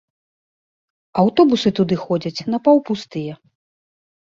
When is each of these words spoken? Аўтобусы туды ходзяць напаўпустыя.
Аўтобусы 1.25 1.69
туды 1.81 1.95
ходзяць 2.05 2.45
напаўпустыя. 2.55 3.33